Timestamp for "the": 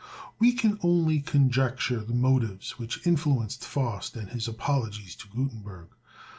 1.99-2.15